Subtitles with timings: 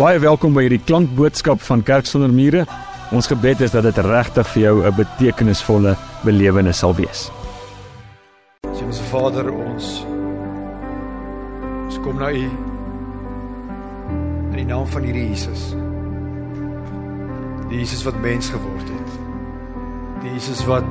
[0.00, 2.62] Baie welkom by hierdie klankboodskap van Kerk sonder mure.
[3.12, 5.92] Ons gebed is dat dit regtig vir jou 'n betekenisvolle
[6.24, 7.28] belewenis sal wees.
[8.64, 10.06] Hemelse Vader, ons
[11.84, 12.48] ons kom na U
[14.50, 15.76] in die naam van hierdie Jesus.
[17.68, 19.10] Die Jesus wat mens geword het.
[20.22, 20.84] Die Jesus wat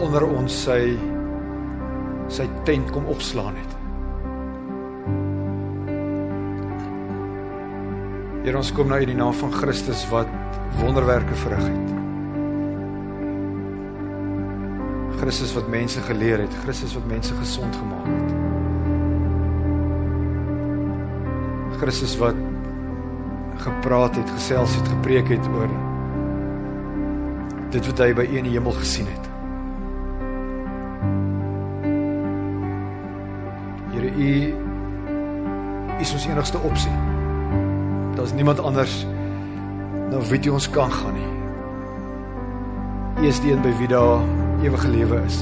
[0.00, 0.98] onder ons sy
[2.28, 3.81] sy tent kom opslaan het.
[8.42, 10.26] Here ons kom na U in die naam van Christus wat
[10.80, 11.90] wonderwerke verrig het.
[15.20, 18.32] Christus wat mense geleer het, Christus wat mense gesond gemaak het.
[21.84, 22.34] Christus wat
[23.62, 25.70] gepraat het, gesels het, gepreek het oor
[27.72, 29.30] dit wat hy by die hemel gesien het.
[33.94, 34.34] Here U
[36.02, 37.11] is ons enigste opsie.
[38.16, 39.06] Daar's niemand anders
[40.12, 41.30] na wie ons kan gaan nie.
[43.22, 44.20] U is die een by wie daar
[44.62, 45.38] ewige lewe is.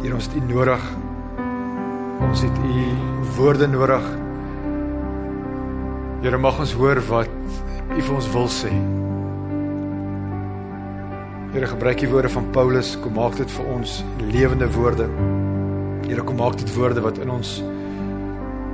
[0.00, 0.84] Hier ons het U nodig.
[2.24, 2.84] Ons het U
[3.36, 4.04] woorde nodig.
[6.24, 7.32] Here mag ons hoor wat
[7.92, 8.72] U vir ons wil sê.
[11.54, 14.00] Here gebruik die woorde van Paulus, kom maak dit vir ons
[14.32, 15.08] lewende woorde.
[16.08, 17.58] Here kom maak dit woorde wat in ons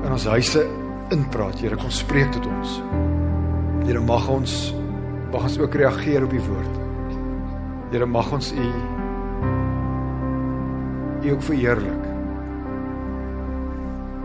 [0.00, 0.62] in ons huise
[1.14, 1.61] inpraat.
[1.61, 2.78] Here kom spreek tot ons.
[3.86, 4.75] Here mag ons
[5.30, 6.78] mag ons ook reageer op die woord.
[7.92, 8.70] Here mag ons u
[11.20, 12.08] u ook verheerlik.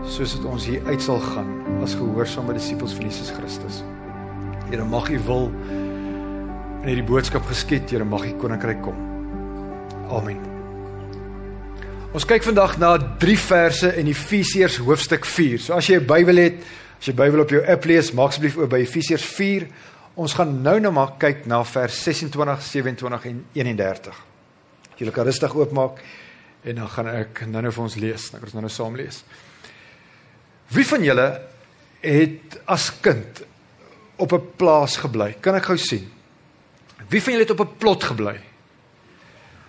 [0.06, 1.50] Soos dit ons hier uit sal gaan
[1.84, 3.82] as gehoorsame disippels van Jesus Christus.
[4.70, 5.50] Here mag u wil
[6.82, 8.98] in hierdie boodskap geskied, Here mag u koninkryk kom.
[10.10, 10.55] Amen.
[12.14, 15.58] Ons kyk vandag na drie verse in Efesiërs hoofstuk 4.
[15.58, 16.62] So as jy 'n Bybel het,
[17.00, 19.66] as jy Bybel op jou app lees, maak asseblief oop by Efesiërs 4.
[20.14, 24.14] Ons gaan nou nou maar kyk na vers 26, 27 en 31.
[24.96, 25.98] Jy kan rustig oopmaak
[26.64, 28.30] en dan gaan ek nou nou vir ons lees.
[28.30, 29.24] Dan kan ons nou nou saam lees.
[30.68, 31.42] Wie van julle
[32.00, 33.42] het as kind
[34.16, 35.36] op 'n plaas gebly?
[35.40, 36.08] Kan ek gou sien?
[37.08, 38.40] Wie van julle het op 'n plot gebly?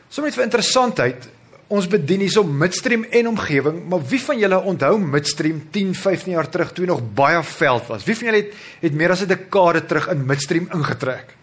[0.09, 1.27] Sommige vir interessantheid,
[1.67, 6.49] ons bedien hierso midstream en omgewing, maar wie van julle onthou midstream 10, 15 jaar
[6.49, 8.05] terug toe nog baie veld was?
[8.07, 8.53] Wie van julle het
[8.85, 11.35] het meer as 'n dekade terug in midstream ingetrek?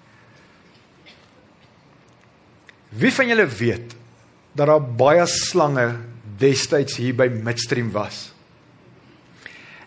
[2.89, 3.95] Wie van julle weet
[4.53, 5.97] dat daar baie slange
[6.39, 8.33] destyds hier by midstream was?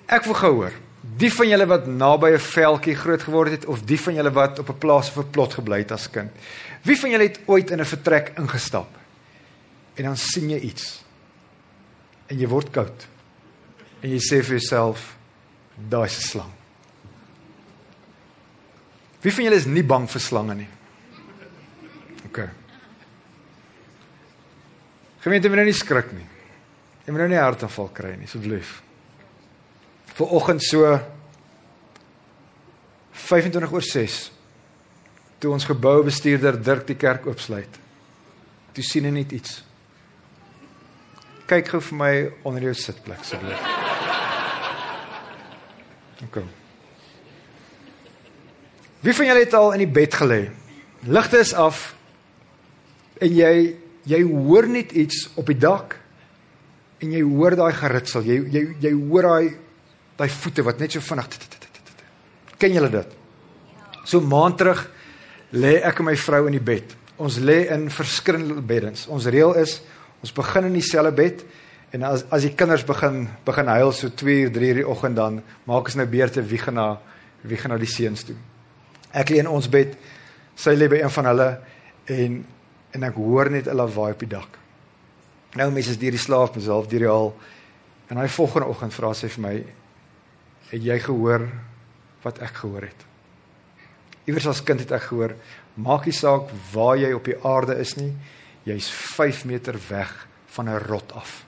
[0.06, 0.74] Ek wil gou hoor.
[1.18, 4.60] Die van julle wat naby 'n veldjie groot geword het of die van julle wat
[4.60, 6.32] op 'n plaas of 'n plot gebly het as kind.
[6.84, 8.88] Wie van julle het ooit in 'n vertrek ingestap?
[9.98, 10.92] En dan sien jy iets.
[12.30, 13.08] En jy word koud.
[14.04, 15.16] En jy sê vir jouself,
[15.76, 16.54] daar's 'n slang.
[19.22, 20.70] Wie van julle is nie bang vir slange nie?
[22.26, 22.50] OK.
[25.20, 26.28] Gemeente, moet nou nie skrik nie.
[27.06, 28.82] Jy moet nou nie hartaanval kry nie, asseblief.
[30.18, 31.00] Vir oggend so
[33.28, 34.32] 25 oor 6
[35.40, 37.80] toe ons geboubestuurder Dirk die kerk oopsluit.
[38.74, 39.64] Toe sien hy net iets.
[41.48, 42.14] Kyk gou vir my
[42.48, 43.62] onder jou sitplek asseblief.
[46.28, 46.40] OK.
[49.06, 50.42] Wie van julle het al in die bed gelê?
[51.08, 51.94] Ligte is af
[53.22, 53.54] en jy
[54.08, 55.98] jy hoor net iets op die dak
[57.04, 58.26] en jy hoor daai geritsel.
[58.28, 59.56] Jy jy jy hoor daai
[60.18, 61.30] daai voete wat net so vinnig
[62.58, 63.18] Ken julle dit?
[64.04, 64.88] So maand terug
[65.54, 66.96] lê ek en my vrou in die bed.
[67.22, 69.06] Ons lê in verskillende beddens.
[69.08, 69.80] Ons reël is
[70.28, 71.44] ons begin in dieselfde bed
[71.96, 75.16] en as as die kinders begin begin huil so 2 uur 3 uur die oggend
[75.16, 75.40] dan
[75.70, 76.88] maak ons nou beurte wie gaan na
[77.48, 78.36] wie gaan na die seuns toe.
[79.16, 79.96] Ek lê in ons bed.
[80.58, 81.50] Sy lê by een van hulle
[82.12, 82.38] en
[82.98, 84.58] en ek hoor net 'n lawaai op die dak.
[85.56, 87.36] Nou mense is deur die slaap, myself deur die al.
[88.10, 89.64] En hy volgende oggend vra sy vir my
[90.72, 91.48] het jy gehoor
[92.24, 93.06] wat ek gehoor het?
[94.26, 95.36] Iewers as kind het ek gehoor,
[95.76, 98.14] maak nie saak waar jy op die aarde is nie,
[98.68, 101.44] jy's 5 meter weg van 'n rot af.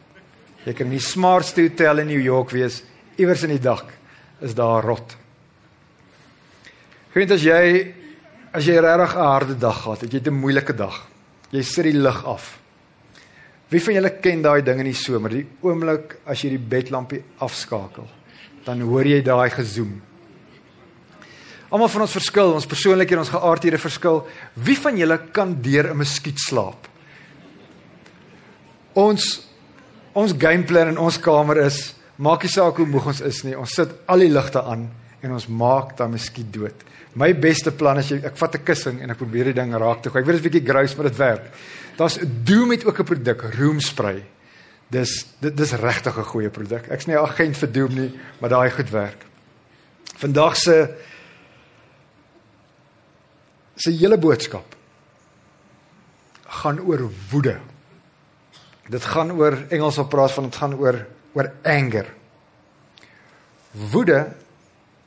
[0.65, 2.83] Jy kan in die smartste hotel in New York wees,
[3.15, 3.93] iewers in die dak
[4.41, 5.17] is daar 'n rot.
[7.11, 7.93] Vriend, as jy
[8.51, 11.07] as jy regtig 'n harde dag gehad het, jy het 'n moeilike dag.
[11.51, 12.59] Jy sit die lig af.
[13.69, 17.23] Wie van julle ken daai ding in die somer, die oomblik as jy die bedlampie
[17.37, 18.07] afskakel,
[18.65, 20.01] dan hoor jy daai gezoem.
[21.69, 24.27] Almal van ons verskil, ons persoonlikhede, ons geaardhede verskil.
[24.55, 26.88] Wie van julle kan deur 'n muskiet slaap?
[28.93, 29.47] Ons
[30.13, 33.55] ons gameplan in ons kamer is Maak nie saak hoe moeg ons is nie.
[33.55, 34.89] Ons sit al die ligte aan
[35.23, 36.83] en ons maak dan miskien dood.
[37.19, 40.03] My beste plan is jy ek vat 'n kussing en ek probeer die ding raak
[40.03, 40.11] toe.
[40.11, 41.45] Ek weet dit is bietjie grous maar dit werk.
[41.97, 44.23] Daar's Doom het ook 'n produk, Room Spray.
[44.89, 46.89] Dis dit dis regtig 'n goeie produk.
[46.89, 49.25] Ek's nie 'n agent vir Doom nie, maar daai goed werk.
[50.17, 50.95] Vandag se
[53.75, 54.75] se hele boodskap
[56.47, 57.59] gaan oor woede.
[58.89, 61.05] Dit gaan oor Engels op praat van dit gaan oor
[61.37, 62.07] oor anger.
[63.71, 64.31] Woede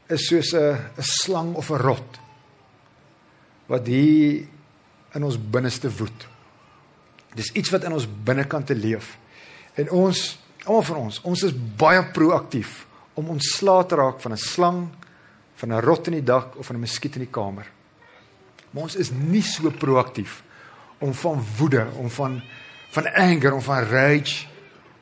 [0.06, 2.20] is soos 'n 'n slang of 'n rot
[3.66, 4.46] wat hier
[5.14, 6.28] in ons binneste woed.
[7.34, 9.18] Dis iets wat in ons binnekant te leef.
[9.74, 14.36] En ons, almal van ons, ons is baie proaktief om ontslae te raak van 'n
[14.36, 14.88] slang,
[15.54, 17.66] van 'n rot in die dak of van 'n muskiet in die kamer.
[18.70, 20.42] Maar ons is nie so proaktief
[20.98, 22.42] om van woede, om van
[22.92, 24.46] van anger, om van rage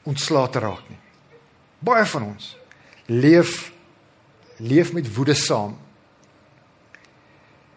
[0.07, 0.99] ontslae te raak nie.
[1.79, 2.57] Baie van ons
[3.11, 3.73] leef
[4.61, 5.79] leef met woede saam.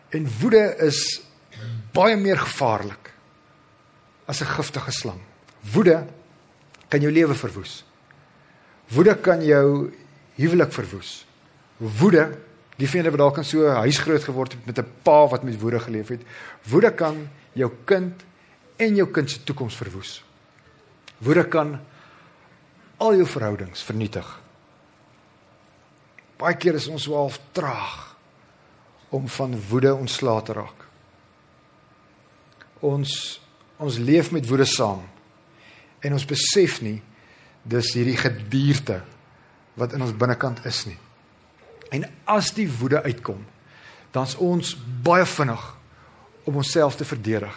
[0.09, 1.21] En woede is
[1.95, 3.13] baie meer gevaarlik
[4.25, 5.21] as 'n giftige slang.
[5.73, 6.05] Woede
[6.87, 7.85] kan jou lewe verwoes.
[8.87, 9.93] Woede kan jou
[10.35, 11.25] huwelik verwoes.
[11.77, 12.37] Woede,
[12.77, 15.43] die vriende wat dalk in so 'n huis groot geword het met 'n pa wat
[15.43, 16.21] met woede geleef het,
[16.61, 18.23] woede kan jou kind
[18.83, 20.17] en jou kind se toekoms verwoes.
[21.23, 21.77] Woede kan
[23.03, 24.27] al jou verhoudings vernietig.
[26.39, 28.13] Baie keer is ons wel traag
[29.13, 30.85] om van woede ontslae te raak.
[32.83, 33.39] Ons
[33.83, 35.01] ons leef met woede saam
[36.05, 36.99] en ons besef nie
[37.67, 38.99] dis hierdie gedierte
[39.79, 40.99] wat in ons binnekant is nie.
[41.91, 43.41] En as die woede uitkom,
[44.13, 45.63] dan's ons baie vinnig
[46.47, 47.53] om onsself te verdedig.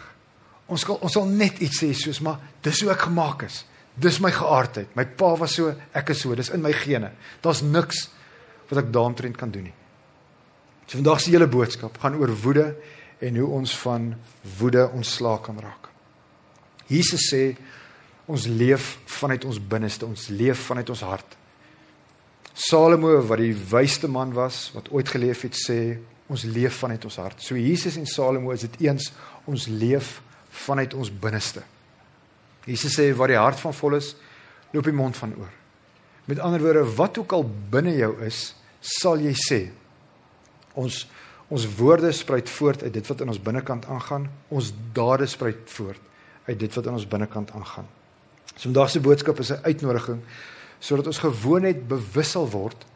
[0.69, 3.63] Ons sal ons sal net iets sê soos maar dis hoe ek gemaak is.
[3.97, 4.91] Dis my geaardheid.
[4.97, 6.35] My pa was so, ek is so.
[6.37, 7.13] Dis in my gene.
[7.43, 8.09] Daar's niks
[8.69, 9.77] wat ek daaromtrent kan doen nie.
[10.87, 12.67] So vandag se hele boodskap gaan oor woede
[13.25, 14.13] en hoe ons van
[14.59, 15.89] woede ontslae kan raak.
[16.87, 17.57] Jesus sê
[18.27, 21.37] ons leef vanuit ons binneste, ons leef vanuit ons hart.
[22.57, 25.81] Salomo wat die wysste man was wat ooit geleef het sê
[26.33, 27.43] ons leef vanuit ons hart.
[27.43, 29.11] So Jesus en Salomo is dit eens
[29.47, 30.19] ons leef
[30.57, 31.63] vanuit ons binneste.
[32.67, 34.15] Jesus sê waar die hart van vol is,
[34.73, 35.53] loop die mond van oor.
[36.27, 39.61] Met ander woorde, wat ook al binne jou is, sal jy sê.
[40.75, 41.07] Ons
[41.47, 44.25] ons woorde spruit voort uit dit wat in ons binnekant aangaan.
[44.51, 46.01] Ons dade spruit voort
[46.49, 47.87] uit dit wat in ons binnekant aangaan.
[48.57, 50.21] So vandag se boodskap is 'n uitnodiging
[50.79, 52.87] sodat ons gewoonheid bewus sal word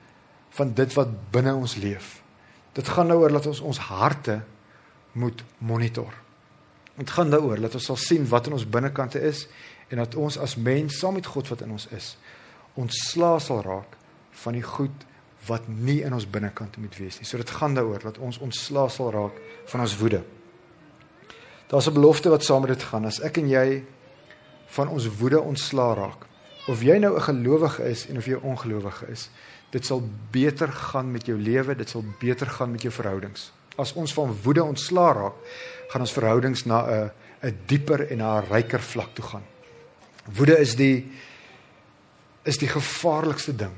[0.51, 2.23] van dit wat binne ons leef.
[2.73, 4.43] Dit gaan nou oor dat ons ons harte
[5.12, 6.12] moet monitor.
[7.00, 9.47] Dit gaan daaroor dat ons sal sien wat in ons binnekante is
[9.88, 12.17] en dat ons as mens saam met God wat in ons is,
[12.79, 13.97] ontslaa sal raak
[14.43, 15.06] van die goed
[15.49, 17.26] wat nie in ons binnekant moet wees nie.
[17.29, 19.41] So dit gaan daaroor dat ons ontslaa sal raak
[19.73, 20.20] van ons woede.
[21.73, 23.06] Daar's 'n belofte wat saam met dit gaan.
[23.06, 23.85] As ek en jy
[24.67, 26.26] van ons woede ontslaa raak,
[26.69, 29.31] of jy nou 'n gelowige is en of jy 'n ongelowige is,
[29.70, 33.52] dit sal beter gaan met jou lewe, dit sal beter gaan met jou verhoudings.
[33.76, 35.34] As ons van woede ontslaa raak,
[35.90, 37.11] gaan ons verhoudings na 'n
[37.43, 39.44] 'n dieper en na 'n ryker vlak toe gaan.
[40.25, 41.11] Woede is die
[42.42, 43.75] is die gevaarlikste ding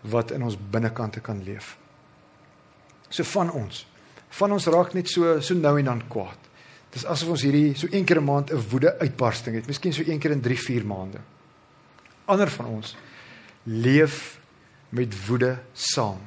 [0.00, 1.76] wat in ons binnekante kan leef.
[3.08, 3.86] So van ons,
[4.28, 6.38] van ons raak net so so nou en dan kwaad.
[6.90, 10.02] Dis asof ons hierdie so een keer 'n maand 'n woede uitbarsting het, miskien so
[10.06, 11.18] een keer in 3, 4 maande.
[12.24, 12.96] Ander van ons
[13.62, 14.38] leef
[14.88, 16.20] met woede saam.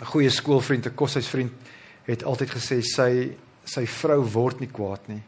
[0.00, 1.52] 'n Goeie skoolvriend, 'n koshuisvriend
[2.04, 5.22] het altyd gesê sy sy vrou word nie kwaad nie.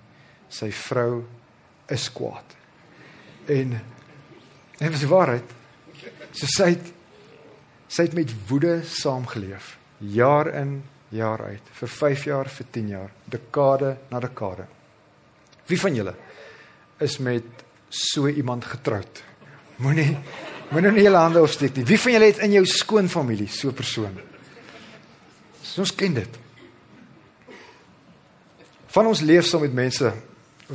[0.48, 1.22] Sy vrou
[1.88, 2.56] is kwaad.
[3.46, 3.80] En
[4.80, 5.44] en dit is waarheid.
[6.32, 6.92] So sy het
[7.92, 13.10] sy het met woede saamgeleef, jaar in, jaar uit, vir 5 jaar, vir 10 jaar,
[13.28, 14.64] dekade na dekade.
[15.68, 16.14] Wie van julle
[16.98, 17.44] is met
[17.88, 19.22] so iemand getroud?
[19.76, 20.16] Moenie
[20.72, 21.84] moenie nie julle hande opsteek nie.
[21.84, 24.31] Wie van julle het in jou skoonfamilie so 'n persoon?
[25.72, 26.34] So ons ken dit.
[28.92, 30.12] Van ons leef saam met mense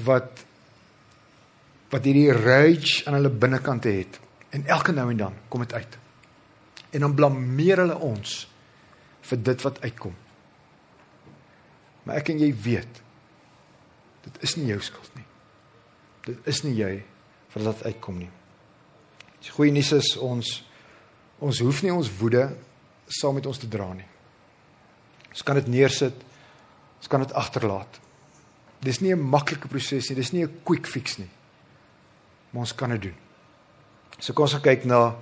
[0.07, 0.45] wat
[1.87, 4.17] wat hierdie rage aan hulle binnekante het
[4.51, 5.93] en elke nou en dan kom dit uit.
[6.97, 8.33] En dan blameer hulle ons
[9.29, 10.17] vir dit wat uitkom.
[12.03, 12.99] Maar ek en jy weet
[14.25, 15.27] dit is nie jou skuld nie.
[16.27, 16.91] Dit is nie jy
[17.53, 18.31] vir wat uitkom nie.
[19.45, 20.57] Die goeie nuus is ons
[21.39, 22.49] ons hoef nie ons woede
[23.07, 24.09] saam met ons te dra nie.
[25.31, 26.13] Ons kan dit neersit.
[26.97, 27.99] Ons kan dit agterlaat.
[28.79, 31.29] Dis nie 'n maklike proses nie, dis nie 'n quick fix nie.
[32.51, 33.15] Maar ons kan dit doen.
[34.19, 35.15] So kom ons gaan kyk na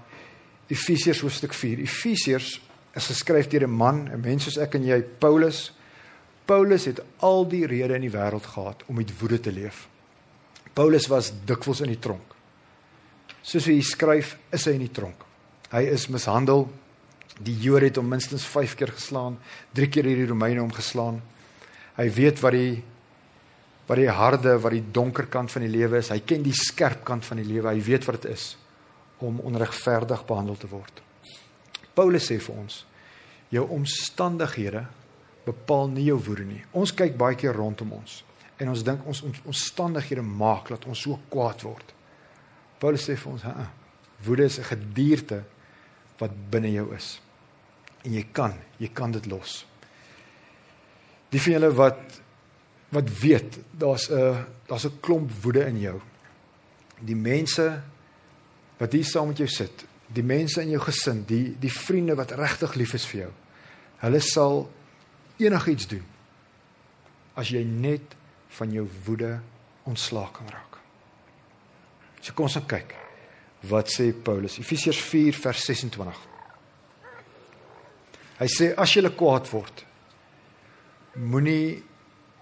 [0.68, 1.80] Efesiërs hoofstuk 4.
[1.80, 2.62] Efesiërs
[2.96, 5.72] is geskryf deur 'n man, 'n mens soos ek en jy, Paulus.
[6.46, 9.88] Paulus het al die redes in die wêreld gehad om met woede te leef.
[10.74, 12.36] Paulus was dikwels in die tronk.
[13.42, 15.26] Soos hy skryf, is hy in die tronk.
[15.72, 16.68] Hy is mishandel.
[17.44, 19.38] Die Jode het hom minstens 5 keer geslaan,
[19.76, 21.22] 3 keer hierdie Romeine hom geslaan.
[21.98, 22.84] Hy weet wat die
[23.86, 26.10] wat die harde, wat die donker kant van die lewe is.
[26.10, 27.70] Hy ken die skerp kant van die lewe.
[27.70, 28.56] Hy weet wat dit is
[29.22, 31.04] om onregverdig behandel te word.
[31.94, 32.80] Paulus sê vir ons:
[33.54, 34.86] jou omstandighede
[35.46, 36.64] bepaal nie jou woede nie.
[36.74, 38.24] Ons kyk baie keer rondom ons
[38.56, 41.90] en ons dink ons omstandighede maak dat ons so kwaad word.
[42.80, 43.70] Paulus sê vir ons: "Ha,
[44.26, 45.44] woede is 'n gedierte
[46.20, 47.20] wat binne jou is.
[48.06, 49.64] En jy kan, jy kan dit los."
[51.34, 52.22] Die van julle wat
[52.96, 56.00] wat weet, daar's 'n daar's 'n klomp woede in jou.
[57.00, 57.82] Die mense
[58.78, 62.32] wat hier saam met jou sit, die mense in jou gesin, die die vriende wat
[62.32, 63.32] regtig lief is vir jou.
[63.98, 64.72] Hulle sal
[65.38, 66.04] enigiets doen
[67.36, 68.16] as jy net
[68.58, 69.40] van jou woede
[69.84, 70.78] ontslae kan raak.
[72.22, 72.96] So kom ons kyk.
[73.70, 74.58] Wat sê Paulus?
[74.60, 76.35] Efesiërs 4 vers 26.
[78.40, 79.86] Hy sê as jy kwaad word,
[81.16, 81.84] moenie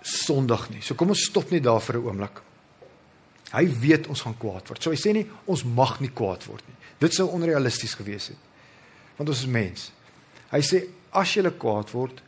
[0.03, 0.81] sondig nie.
[0.81, 2.41] So kom ons stop net daar vir 'n oomblik.
[3.53, 4.81] Hy weet ons gaan kwaad word.
[4.81, 6.75] So hy sê nie ons mag nie kwaad word nie.
[7.00, 8.38] Dit sou onrealisties gewees het.
[9.17, 9.91] Want ons is mens.
[10.51, 12.21] Hy sê as jy kwaad word,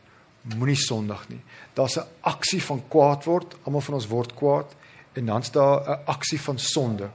[0.54, 1.40] moenie sondig nie.
[1.74, 3.56] Daar's 'n aksie van kwaad word.
[3.64, 4.74] Almal van ons word kwaad
[5.14, 7.10] en dan's daar 'n aksie van sonde.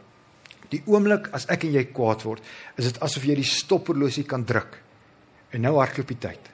[0.70, 2.42] Die oomblik as ek en jy kwaad word,
[2.78, 4.78] is dit asof jy die stopperlosie kan druk.
[5.52, 6.50] En nou hardloop die tyd.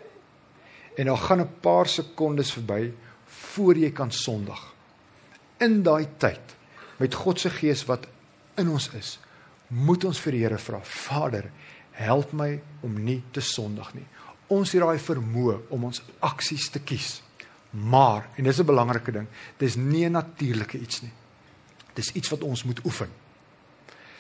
[0.98, 2.94] En dan gaan 'n paar sekondes verby
[3.26, 4.74] voor jy kan sondig.
[5.58, 6.56] In daai tyd
[6.98, 8.08] met God se gees wat
[8.56, 9.20] in ons is,
[9.68, 11.52] moet ons vir die Here vra, Vader,
[11.92, 14.06] help my om nie te sondig nie.
[14.48, 17.22] Ons het daai vermoë om ons aksies te kies.
[17.70, 19.28] Maar, en dis 'n belangrike ding,
[19.58, 21.12] dis nie 'n natuurlike iets nie.
[21.94, 23.10] Dis iets wat ons moet oefen.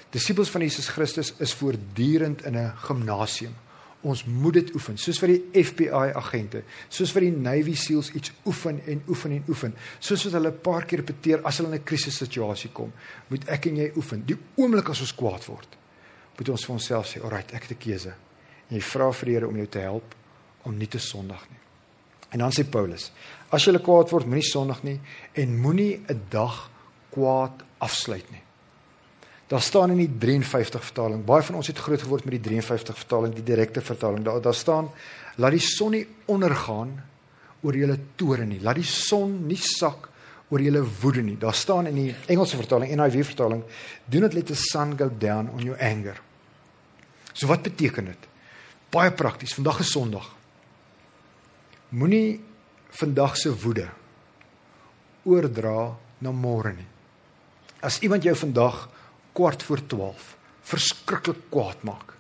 [0.10, 3.55] Disippels van Jesus Christus is voortdurend in 'n gimnasium
[4.06, 8.32] ons moet dit oefen soos vir die FBI agente soos vir die Navy Seals iets
[8.46, 11.82] oefen en oefen en oefen soos wat hulle 'n paar keer repeteer as hulle in
[11.82, 12.94] 'n krisissituasie kom
[13.30, 14.25] moet ek en jy oefen.
[14.25, 15.77] Die oomblik as ons kwaad word
[16.38, 18.13] moet ons vir onsself sê alright ek het 'n keuse.
[18.70, 20.16] En jy vra vir die Here om jou te help
[20.63, 21.60] om nie te sondig nie.
[22.32, 23.12] En dan sê Paulus
[23.50, 25.00] as jy kwaad word moenie sondig nie
[25.34, 26.70] en moenie 'n dag
[27.10, 28.47] kwaad afsluit nie
[29.48, 31.24] Daar staan in die 53 vertaling.
[31.25, 34.25] Baie van ons het groot geword met die 53 vertaling, die direkte vertaling.
[34.25, 34.89] Daar daar staan
[35.38, 36.96] laat die son nie ondergaan
[37.62, 38.60] oor julle toore nie.
[38.62, 40.10] Laat die son nie sak
[40.50, 41.38] oor julle woede nie.
[41.39, 43.63] Daar staan in die Engelse vertaling, NIV vertaling,
[44.06, 46.20] do not let the sun go down on your anger.
[47.34, 48.27] So wat beteken dit?
[48.89, 49.54] Baie prakties.
[49.54, 50.27] Vandag is Sondag.
[51.89, 52.39] Moenie
[52.98, 53.88] vandag se woede
[55.27, 56.88] oordra na môre nie.
[57.84, 58.88] As iemand jou vandag
[59.38, 60.34] kwart voor 12
[60.67, 62.15] verskriklik kwaad maak,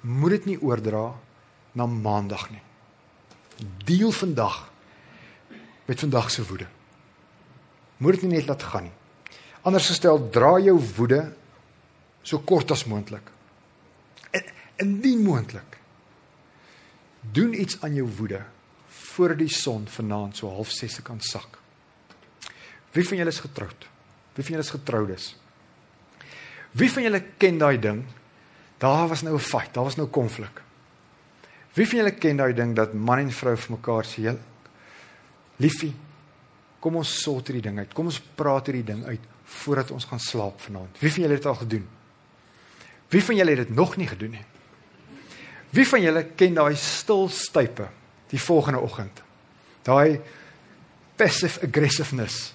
[0.00, 1.12] moet dit nie oordra
[1.76, 2.62] na maandag nie.
[3.86, 4.64] Deel vandag
[5.86, 6.66] met vandag se woede.
[8.02, 8.96] Moet dit nie net laat gaan nie.
[9.66, 11.20] Anders gestel, dra jou woede
[12.26, 13.30] so kort as moontlik.
[14.82, 15.78] Indien moontlik,
[17.32, 18.42] doen iets aan jou woede
[19.16, 21.58] voor die son vanaand so half 6 kan sak.
[22.92, 23.88] Wie van julle is getroud?
[24.36, 25.34] Wie van julle is getroudes?
[26.76, 28.02] Wie van julle ken daai ding?
[28.78, 30.62] Daar was nou 'n fight, daar was nou konflik.
[31.72, 34.36] Wie van julle ken daai ding dat man en vrou vir mekaar sê,
[35.56, 35.94] "Liefie,
[36.80, 37.94] kom ons sort hierdie ding uit.
[37.94, 41.42] Kom ons praat hierdie ding uit voordat ons gaan slaap vanaand." Wie van julle het
[41.42, 41.88] dit al gedoen?
[43.08, 44.44] Wie van julle het dit nog nie gedoen nie?
[45.70, 47.88] Wie van julle ken daai stil stype
[48.28, 49.22] die volgende oggend?
[49.82, 50.20] Daai
[51.16, 52.54] passive aggressiveness.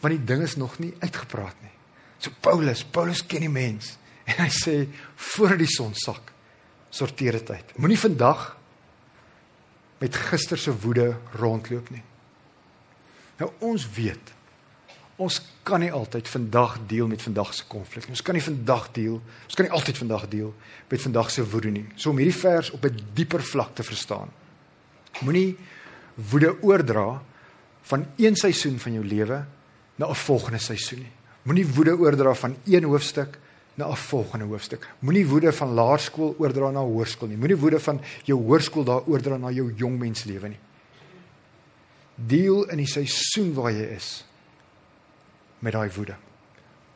[0.00, 1.77] Want die ding is nog nie uitgepraat nie.
[2.18, 3.96] So Paulus, Paulus ken die mens
[4.28, 4.76] en hy sê
[5.34, 6.32] voor die son sak,
[6.90, 7.76] sorteer dit uit.
[7.78, 8.50] Moenie vandag
[9.98, 12.02] met gister se woede rondloop nie.
[13.38, 14.34] Nou ons weet
[15.18, 18.14] ons kan nie altyd vandag deel met vandag se konflik nie.
[18.14, 20.52] Ons kan nie vandag deel, ons kan nie altyd vandag deel
[20.90, 21.86] met vandag se woede nie.
[21.98, 24.30] So om hierdie vers op 'n dieper vlak te verstaan.
[25.26, 25.56] Moenie
[26.14, 27.22] woede oordra
[27.82, 29.44] van een seisoen van jou lewe
[29.96, 31.17] na 'n volgende seisoen nie.
[31.48, 33.38] Moenie woede oordra van een hoofstuk
[33.74, 34.88] na 'n volgende hoofstuk.
[34.98, 37.36] Moenie woede van laerskool oordra na hoërskool nie.
[37.36, 40.58] Moenie woede van jou hoërskool daar oordra na jou jongmenslewe nie.
[42.14, 44.26] Deel in die seisoen waar jy is
[45.58, 46.16] met daai woede.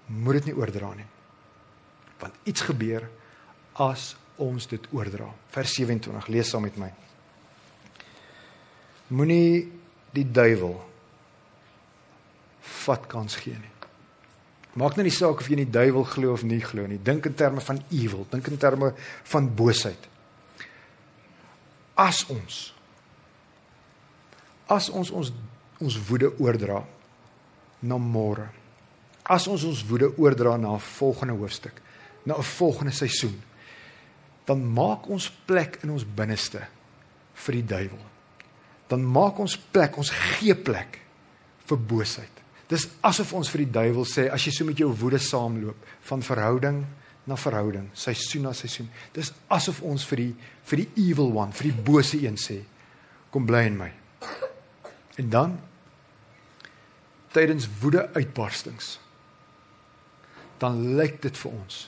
[0.06, 1.06] Moet dit nie oordra nie.
[2.18, 3.08] Want iets gebeur
[3.72, 5.34] as ons dit oordra.
[5.48, 6.92] Vers 27, lees saam met my.
[9.06, 9.72] Moenie
[10.10, 10.90] die duiwel
[12.60, 13.71] vat kans gee nie.
[14.74, 17.00] Maak nou nie saak of jy in die duiwel glo of nie glo nie.
[17.02, 18.94] Dink in terme van evil, dink in terme
[19.32, 20.08] van boosheid.
[22.00, 22.70] As ons
[24.72, 25.32] as ons ons
[25.82, 26.78] ons woede oordra
[27.82, 28.46] na môre.
[29.22, 31.80] As ons ons woede oordra na 'n volgende hoofstuk,
[32.24, 33.42] na 'n volgende seisoen,
[34.46, 36.66] dan maak ons plek in ons binneste
[37.34, 38.04] vir die duiwel.
[38.88, 41.00] Dan maak ons plek, ons gee plek
[41.66, 42.41] vir boosheid.
[42.72, 46.24] Dis asof ons vir die duiwel sê as jy so met jou woede saamloop van
[46.24, 46.82] verhouding
[47.28, 48.88] na verhouding, seisoen na seisoen.
[49.14, 50.32] Dis asof ons vir die
[50.70, 52.62] vir die evil one, vir die bose een sê,
[53.34, 53.90] kom bly in my.
[55.20, 55.58] En dan
[57.32, 58.96] tydens woede uitbarstings
[60.62, 61.78] dan lyk dit vir ons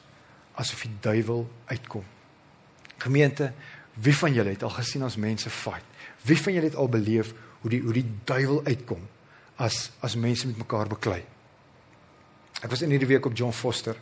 [0.59, 2.05] asof die duiwel uitkom.
[3.03, 3.53] Gemeente,
[3.95, 5.87] wie van julle het al gesien ons mense fight?
[6.27, 9.03] Wie van julle het al beleef hoe die hoe die duiwel uitkom?
[9.57, 11.23] As as mense met mekaar beklei.
[12.63, 13.97] Ek was in hierdie week op John Foster,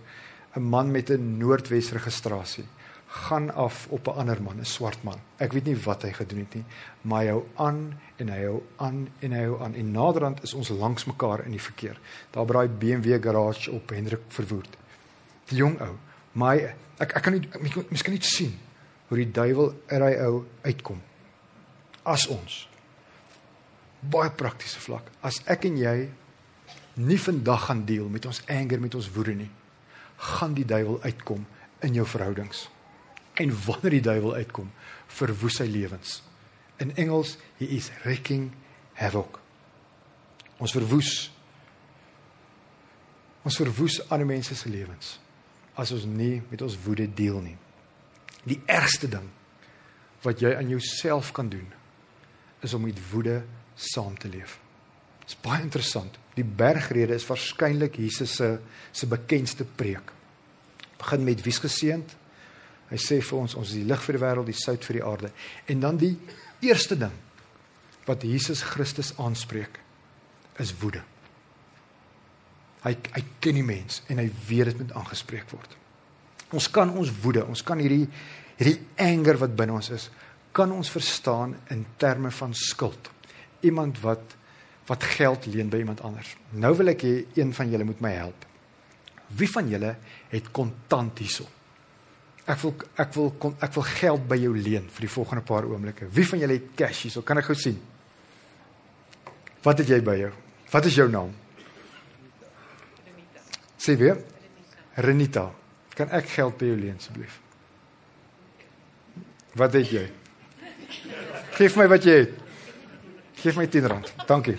[0.56, 2.64] 'n man met 'n Noordwes registrasie,
[3.06, 5.20] gaan af op 'n ander man, 'n swart man.
[5.36, 6.64] Ek weet nie wat hy gedoen het nie,
[7.00, 10.54] maar hy hou aan en hy hou aan en hy hou aan en naderhand is
[10.54, 11.98] ons langs mekaar in die verkeer.
[12.30, 14.76] Daar braai BMW garage op Hendrik Verwoerd.
[15.44, 15.96] Die jong ou,
[16.32, 17.48] maar hy, ek ek kan nie
[17.90, 18.58] miskien net sien
[19.08, 21.00] hoe die duiwel uit hy ou uitkom.
[22.02, 22.68] As ons
[24.10, 25.08] baie praktiese vlak.
[25.22, 25.96] As ek en jy
[27.02, 29.50] nie vandag gaan deel met ons anger, met ons woede nie,
[30.32, 31.46] gaan die duiwel uitkom
[31.82, 32.66] in jou verhoudings.
[33.40, 34.70] En wanneer die duiwel uitkom,
[35.06, 36.20] verwoes hy lewens.
[36.82, 38.50] In Engels, he is wreaking
[38.98, 39.40] havoc.
[40.62, 41.30] Ons verwoes
[43.42, 45.16] ons verwoes ander mense se lewens
[45.74, 47.56] as ons nie met ons woede deel nie.
[48.46, 49.26] Die ergste ding
[50.22, 51.66] wat jy aan jouself kan doen
[52.62, 53.40] is om met woede
[53.74, 54.58] saam te leef.
[55.22, 56.18] Dit is baie interessant.
[56.36, 58.56] Die bergrede is waarskynlik Jesus se
[58.92, 60.12] se bekendste preek.
[60.98, 62.16] Begin met wie's geseënd?
[62.92, 65.04] Hy sê vir ons ons is die lig vir die wêreld, die sout vir die
[65.04, 65.30] aarde.
[65.72, 66.16] En dan die
[66.62, 67.14] eerste ding
[68.06, 69.78] wat Jesus Christus aanspreek
[70.60, 71.02] is woede.
[72.82, 75.78] Hy hy ken die mens en hy weet dit moet aangespreek word.
[76.52, 78.08] Ons kan ons woede, ons kan hierdie
[78.58, 80.10] hierdie anger wat binne ons is,
[80.54, 83.08] kan ons verstaan in terme van skuld
[83.62, 84.38] iemand wat
[84.90, 86.34] wat geld leen by iemand anders.
[86.58, 88.46] Nou wil ek hê een van julle moet my help.
[89.38, 89.92] Wie van julle
[90.32, 91.46] het kontant hierso?
[92.42, 95.68] Ek wil ek wil kon, ek wil geld by jou leen vir die volgende paar
[95.70, 96.10] oomblikke.
[96.10, 97.22] Wie van julle het cash hierso?
[97.22, 97.78] Kan ek gou sien?
[99.62, 100.32] Wat het jy by jou?
[100.72, 101.30] Wat is jou naam?
[103.06, 103.46] Renita.
[103.78, 104.18] Sê weer.
[104.98, 105.46] Renita.
[105.94, 107.38] Kan ek geld by jou leen asseblief?
[109.54, 110.06] Wat het jy?
[111.54, 112.41] Geef my wat jy het.
[113.42, 114.12] Geef my 10 rand.
[114.26, 114.56] Dankie.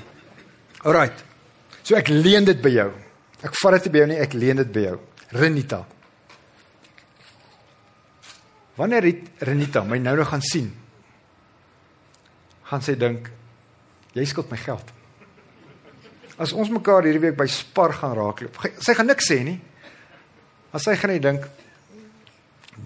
[0.83, 1.23] Alrite.
[1.83, 2.89] So ek leen dit by jou.
[3.43, 4.97] Ek vat dit by jou nie, ek leen dit by jou.
[5.35, 5.79] Renita.
[8.75, 10.67] Wanneer het Renita my nou nog gaan sien?
[12.67, 13.29] Gaan sy dink
[14.17, 14.91] jy skuld my geld.
[16.41, 19.59] As ons mekaar hierdie week by Spar gaan raakloop, sy gaan niks sê nie.
[20.73, 21.47] As sy gaan net dink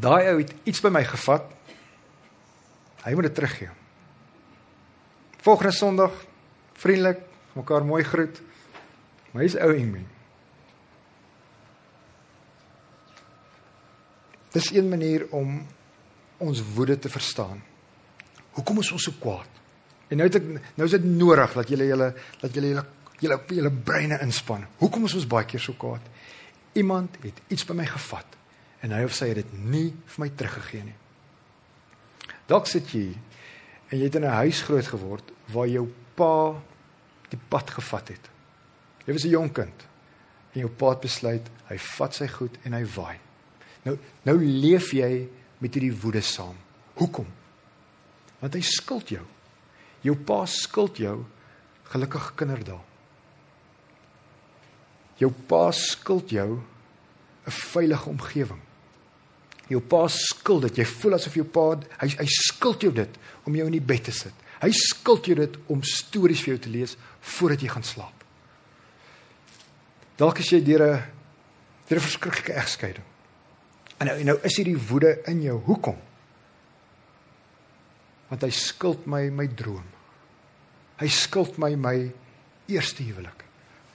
[0.03, 1.47] daai ou het iets by my gevat.
[3.05, 3.71] Hy moet dit teruggee.
[5.47, 6.11] Volgende Sondag
[6.73, 7.19] vriendelik
[7.55, 8.41] mekaar mooi groet.
[9.31, 10.01] Maar hy's ou en my.
[14.51, 15.61] Dis een manier om
[16.43, 17.61] ons woede te verstaan.
[18.57, 19.61] Hoekom is ons so kwaad?
[20.11, 22.09] En nou het ek nou is dit nodig dat julle julle
[22.41, 22.83] dat julle julle
[23.23, 24.67] julle julle breine inspann.
[24.83, 26.11] Hoekom is ons baie keer so kwaad?
[26.75, 28.35] Iemand het iets by my gevat
[28.83, 30.99] en hy of sy het dit nie vir my teruggegee nie.
[32.51, 33.07] Dalk sit jy
[33.87, 35.85] en jy het in 'n huis groot geword waar jou
[36.17, 36.55] pa
[37.31, 38.29] die pad gevat het.
[39.05, 39.87] Jy was 'n jonk kind
[40.53, 43.19] en jou pa het besluit hy vat sy goed en hy waai.
[43.83, 45.29] Nou nou leef jy
[45.59, 46.55] met hierdie woede saam.
[46.95, 47.27] Hoekom?
[48.39, 49.25] Want hy skuld jou.
[50.01, 51.25] Jou pa skuld jou
[51.83, 52.79] gelukkige kinderdae.
[55.17, 56.61] Jou pa skuld jou
[57.45, 58.67] 'n veilige omgewing
[59.71, 60.81] jou pa skuld dit.
[60.81, 61.69] Jy voel asof jou pa
[62.01, 64.45] hy hy skuld jou dit om jou in die bed te sit.
[64.61, 66.95] Hy skuld jou dit om stories vir jou te lees
[67.35, 68.23] voordat jy gaan slaap.
[70.17, 71.03] Dalk as jy deur 'n
[71.87, 73.05] deur 'n verskriklike egskeiding.
[73.99, 75.61] En nou nou is hierdie woede in jou.
[75.65, 75.97] Hoekom?
[78.29, 79.85] Want hy skuld my my droom.
[80.97, 82.11] Hy skuld my my
[82.67, 83.45] eerste huwelik.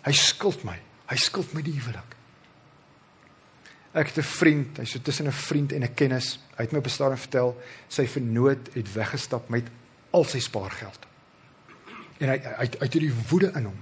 [0.03, 0.79] Hy skuld my.
[1.07, 2.17] Hy skuld my die huwelik.
[3.93, 6.39] Ek het 'n vriend, hy's so tussen 'n vriend en 'n kennis.
[6.57, 9.65] Hy het my op 'n stadium vertel sy vernoot het weggestap met
[10.13, 11.09] al sy spaargeld.
[12.23, 13.81] En hy hy hy het hierdie woede in hom.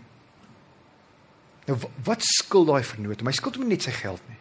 [1.68, 3.22] Nou wat skuld daai vernoot?
[3.26, 4.38] My skuld hom net sy geld nie.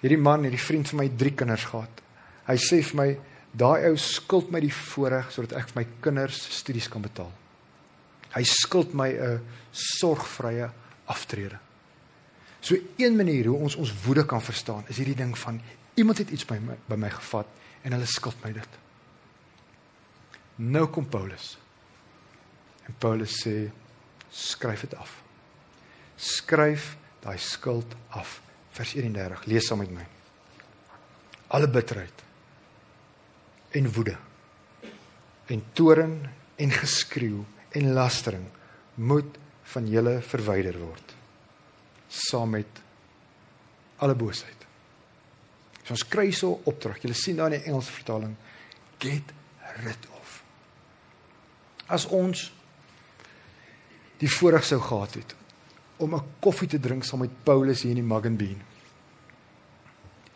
[0.00, 2.02] Hierdie man, hierdie vriend van my drie kinders gehad.
[2.46, 3.08] Hy sê vir my
[3.50, 7.32] daai ou skuld my die voorreg sodat ek vir my kinders studies kan betaal.
[8.30, 9.40] Hy skuld my 'n
[9.72, 10.70] sorgvrye
[11.06, 11.58] aftrede.
[12.60, 15.60] So een manier hoe ons ons woede kan verstaan is hierdie ding van
[15.94, 17.46] iemand het iets by my by my gevat
[17.82, 18.68] en hulle skuld my dit.
[20.60, 21.54] Nou kom Paulus.
[22.88, 23.70] En Paulus sê
[24.30, 25.12] skryf dit af.
[26.20, 26.94] Skryf
[27.24, 28.40] daai skuld af.
[28.76, 29.46] Vers 31.
[29.50, 30.06] Lees saam met my.
[31.56, 32.26] Alle bitterheid
[33.74, 34.16] en woede
[35.50, 36.14] en toorn
[36.58, 38.44] en geskreeu en lastering
[38.94, 39.38] moet
[39.72, 41.14] van julle verwyder word
[42.10, 42.82] saam met
[44.02, 44.66] alle boosheid.
[45.84, 46.98] So ons kry so opdrag.
[47.02, 48.34] Jy sien daar in die Engelse vertaling
[49.00, 49.34] get
[49.84, 50.19] rid of.
[51.90, 52.46] As ons
[54.20, 55.34] die voorreg sou gehad het
[56.00, 58.60] om 'n koffie te drink saam met Paulus hier in die Mug and Bean.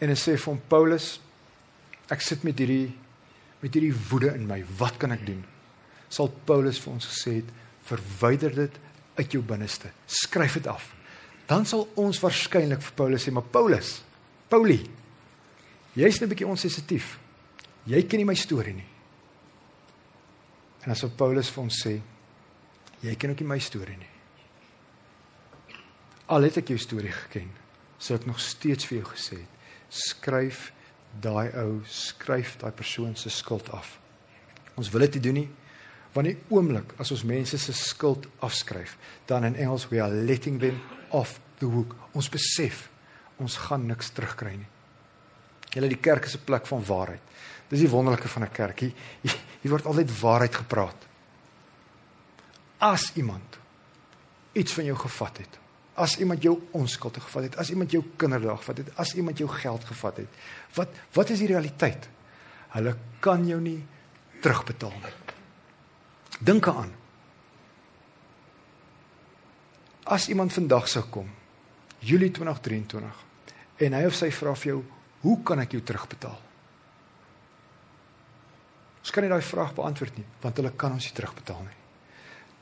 [0.00, 1.20] En hy sê vir hom Paulus,
[2.10, 2.92] ek sit met hierdie
[3.60, 4.64] met hierdie woede in my.
[4.76, 5.44] Wat kan ek doen?
[6.08, 7.48] Sal Paulus vir ons gesê het,
[7.82, 8.72] verwyder dit
[9.14, 9.90] uit jou binneste.
[10.06, 10.94] Skryf dit af
[11.46, 13.98] dan sal ons waarskynlik vir Paulus sê, maar Paulus,
[14.48, 14.80] Paulie,
[15.94, 17.18] jy's net 'n bietjie onsensitief.
[17.86, 18.88] Jy ken nie my storie nie.
[20.84, 21.94] En as op Paulus vir ons sê,
[23.04, 24.12] jy ken ook nie my storie nie.
[26.32, 27.50] Al het ek jou storie geken,
[28.00, 29.50] sou ek nog steeds vir jou gesê het,
[29.94, 30.70] skryf
[31.24, 33.98] daai ou, skryf daai persoon se skuld af.
[34.74, 35.50] Ons wil dit nie doen nie
[36.14, 38.94] want die oomblik as ons mense se skuld afskryf,
[39.26, 40.78] dan in Engels we are letting them
[41.10, 41.96] off the hook.
[42.14, 42.88] Ons besef
[43.42, 44.70] ons gaan niks terugkry nie.
[45.74, 47.20] Julle die kerk is 'n plek van waarheid.
[47.68, 48.80] Dis die wonderlike van 'n kerk.
[48.80, 48.94] Hier,
[49.60, 51.06] hier word altyd waarheid gepraat.
[52.78, 53.58] As iemand
[54.52, 55.58] iets van jou gevat het,
[55.94, 59.50] as iemand jou onskuld gevat het, as iemand jou kinderdag gevat het, as iemand jou
[59.50, 60.28] geld gevat het,
[60.74, 62.08] wat wat is die realiteit?
[62.68, 63.86] Hulle kan jou nie
[64.40, 65.12] terugbetaal nie.
[66.40, 66.92] Dink aan
[70.04, 71.30] As iemand vandag sou kom,
[72.04, 73.20] Julie 2023,
[73.76, 74.80] en hy of sy vra vir jou,
[75.24, 76.40] "Hoe kan ek jou terugbetaal?"
[79.04, 81.76] Ons kan nie daai vraag beantwoord nie, want hulle kan ons nie terugbetaal nie.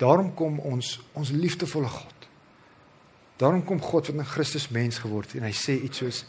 [0.00, 2.26] Daarom kom ons ons liefdevolle God.
[3.38, 6.24] Daarom kom God wat in Christus mens geword het en hy sê iets soos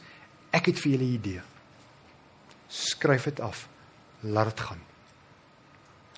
[0.53, 1.41] ek het vir julle 'n idee.
[2.69, 3.67] Skryf dit af.
[4.21, 4.81] Laat dit gaan.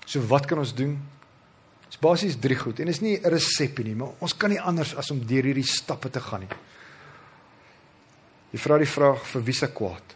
[0.06, 1.00] So wat kan ons doen?
[1.88, 4.94] Dis basies drie goed en is nie 'n resepie nie, maar ons kan nie anders
[4.94, 6.48] as om deur hierdie stappe te gaan nie.
[8.56, 10.14] Jy vra die vraag vir wie se kwaad.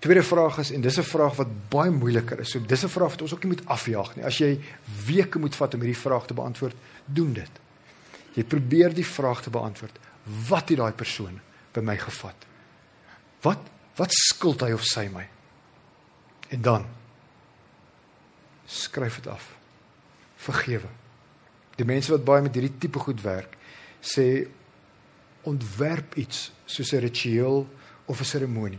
[0.00, 2.50] Tweede vraag is en dis 'n vraag wat baie moeiliker is.
[2.50, 4.24] So dis 'n vraag wat ons ook nie moet afjaag nie.
[4.24, 4.60] As jy
[5.06, 7.50] weke moet vat om hierdie vraag te beantwoord, doen dit.
[8.34, 9.98] Jy probeer die vraag te beantwoord.
[10.48, 11.40] Wat het daai persoon
[11.72, 12.46] by my gevat?
[13.42, 13.58] Wat
[13.96, 15.28] wat skuld hy of sy my?
[16.48, 16.86] En dan
[18.66, 19.56] skryf dit af
[20.36, 20.88] vergewe.
[21.76, 23.56] Die mense wat baie met hierdie tipe goed werk,
[24.00, 24.46] sê
[25.42, 27.68] ontwerp iets soos 'n ritueel
[28.04, 28.78] of 'n seremonie.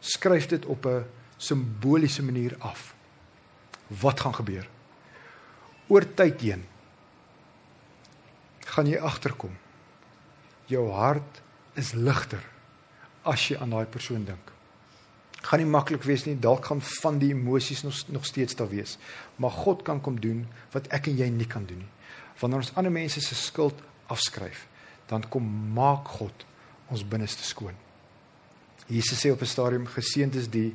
[0.00, 2.94] Skryf dit op 'n simboliese manier af.
[3.86, 4.68] Wat gaan gebeur?
[5.86, 6.64] Oor tyd heen
[8.58, 9.56] gaan jy agterkom.
[10.64, 11.42] Jou hart
[11.74, 12.42] is ligter
[13.22, 14.54] as jy aan daai persoon dink
[15.44, 16.36] gaan nie maklik wees nie.
[16.40, 18.96] Dalk gaan van die emosies nog nog steeds daar wees.
[19.36, 21.90] Maar God kan kom doen wat ek en jy nie kan doen nie.
[22.40, 24.66] Wanneer ons ander mense se skuld afskryf,
[25.10, 26.46] dan kom maak God
[26.92, 27.74] ons binneste skoon.
[28.86, 30.74] Jesus sê op 'n stadium geseënd is die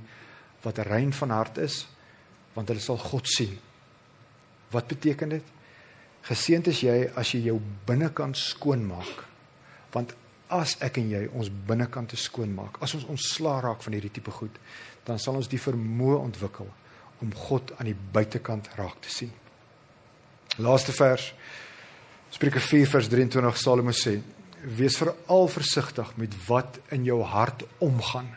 [0.62, 1.88] wat rein van hart is,
[2.54, 3.60] want hulle sal God sien.
[4.72, 5.44] Wat beteken dit?
[6.22, 9.26] Geseënd is jy as jy jou binnekant skoon maak.
[9.92, 10.16] Want
[10.50, 14.32] as ek en jy ons binnekant skoon maak, as ons ontslaa raak van hierdie tipe
[14.32, 14.60] goed,
[15.06, 16.68] dan sal ons die vermoë ontwikkel
[17.22, 19.32] om God aan die buitekant raak te sien.
[20.58, 21.34] Laaste vers
[22.30, 24.20] Spreuke 4 vers 23 Salomo sê:
[24.78, 28.30] Wees veral versigtig met wat in jou hart omgaan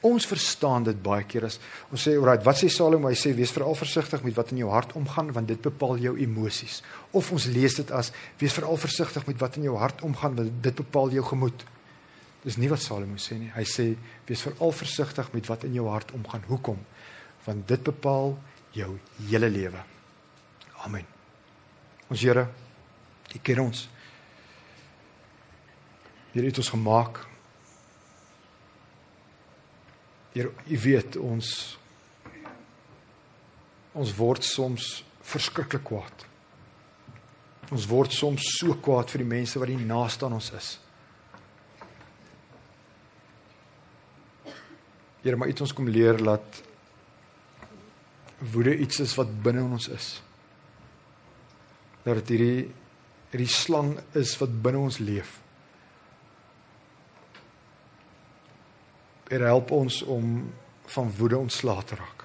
[0.00, 1.58] Ons verstaan dit baie keer as
[1.92, 3.08] ons sê, "Alright, wat sê Salomo?
[3.08, 6.16] Hy sê wees veral versigtig met wat in jou hart omgaan want dit bepaal jou
[6.16, 6.82] emosies."
[7.12, 10.62] Of ons lees dit as wees veral versigtig met wat in jou hart omgaan want
[10.62, 11.64] dit bepaal jou gemoed.
[12.44, 13.52] Dis nie wat Salomo sê nie.
[13.54, 16.42] Hy sê wees veral versigtig met wat in jou hart omgaan.
[16.48, 16.78] Hoekom?
[17.44, 18.38] Want dit bepaal
[18.72, 19.84] jou hele lewe.
[20.84, 21.04] Amen.
[22.08, 22.48] Ons Here,
[23.34, 23.88] U ken ons.
[26.32, 27.22] Here het ons gemaak.
[30.32, 31.54] Here, u weet ons
[33.90, 36.26] ons word soms verskriklik kwaad.
[37.74, 40.68] Ons word soms so kwaad vir die mense wat die naaste aan ons is.
[45.20, 46.62] Here, maar iets ons kom leer dat
[48.54, 50.12] woede iets is wat binne in ons is.
[52.06, 52.70] Dat dit hierdie
[53.30, 55.36] hierdie slang is wat binne ons leef.
[59.30, 60.32] Dit help ons om
[60.90, 62.24] van woede ontslae te raak.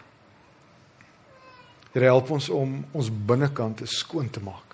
[1.93, 4.73] Dit help ons om ons binnekant skoon te maak.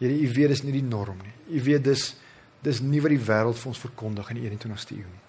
[0.00, 1.34] Here, u weet dis nie die norm nie.
[1.56, 2.14] U weet dis
[2.66, 5.22] dis nie wat die wêreld vir ons verkondig in die 21ste eeu nie.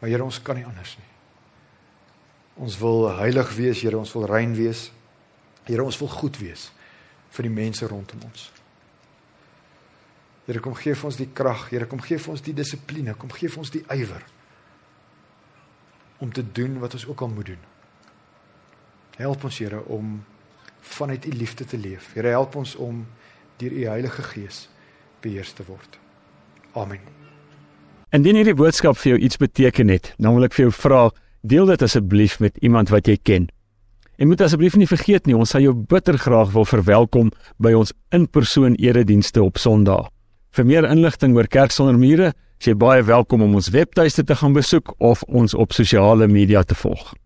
[0.00, 1.08] Maar Here, ons kan nie anders nie.
[2.66, 4.90] Ons wil heilig wees, Here, ons wil rein wees.
[5.68, 6.70] Here, ons wil goed wees
[7.32, 8.50] vir die mense rondom ons.
[10.46, 13.30] Here, kom gee vir ons die krag, Here, kom gee vir ons die dissipline, kom
[13.30, 14.24] gee vir ons die ywer
[16.22, 17.62] om te doen wat ons ook al moet doen.
[19.18, 20.20] Help ons, Here, om
[20.82, 22.12] vanuit u liefde te leef.
[22.14, 23.06] Here, help ons om
[23.58, 24.68] deur u Heilige Gees
[25.22, 25.98] beheers te word.
[26.78, 27.02] Amen.
[28.12, 31.02] Indien hierdie boodskap vir jou iets beteken het, dan wil ek vir jou vra,
[31.42, 33.48] deel dit asseblief met iemand wat jy ken.
[34.22, 37.90] En moet asseblief nie vergeet nie, ons sal jou bitter graag wil verwelkom by ons
[38.14, 40.12] in-persoon eredienste op Sondag.
[40.54, 42.28] Vir meer inligting oor Kerk sonder mure,
[42.62, 46.62] is jy baie welkom om ons webtuiste te gaan besoek of ons op sosiale media
[46.62, 47.16] te volg.